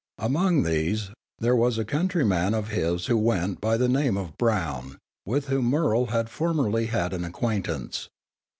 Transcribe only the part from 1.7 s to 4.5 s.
a country man of his who went by the name of